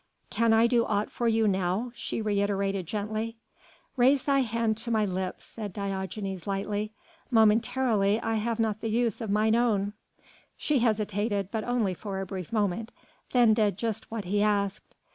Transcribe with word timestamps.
"Can 0.31 0.51
I 0.51 0.65
do 0.65 0.83
aught 0.83 1.11
for 1.11 1.27
you 1.27 1.47
now?" 1.47 1.91
she 1.93 2.23
reiterated 2.23 2.87
gently. 2.87 3.37
"Raise 3.95 4.23
thy 4.23 4.39
hand 4.39 4.75
to 4.77 4.89
my 4.89 5.05
lips," 5.05 5.45
said 5.45 5.73
Diogenes 5.73 6.47
lightly; 6.47 6.91
"momentarily 7.29 8.19
I 8.19 8.33
have 8.37 8.59
not 8.59 8.81
the 8.81 8.89
use 8.89 9.21
of 9.21 9.29
mine 9.29 9.55
own." 9.55 9.93
She 10.57 10.79
hesitated, 10.79 11.49
but 11.51 11.63
only 11.65 11.93
for 11.93 12.19
a 12.19 12.25
brief 12.25 12.51
moment, 12.51 12.91
then 13.31 13.53
did 13.53 13.77
just 13.77 14.09
what 14.09 14.25
he 14.25 14.41
asked. 14.41 14.95